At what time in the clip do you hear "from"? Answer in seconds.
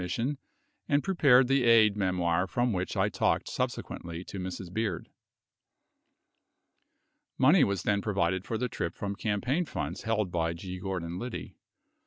2.47-2.73, 8.95-9.13